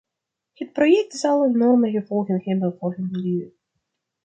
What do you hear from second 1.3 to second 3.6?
enorme gevolgen hebben voor het milieu.